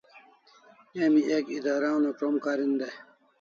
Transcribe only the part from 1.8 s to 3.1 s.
una krom karin dai